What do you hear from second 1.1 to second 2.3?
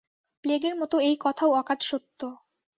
কথাও অকাট সত্য।